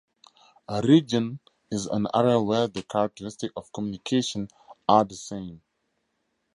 A 0.67 0.81
"region" 0.81 1.37
is 1.69 1.85
an 1.85 2.07
area 2.11 2.39
where 2.41 2.67
the 2.67 2.81
characteristics 2.81 3.53
of 3.55 3.71
communication 3.71 4.47
are 4.89 5.05
the 5.05 5.13
same. 5.13 5.61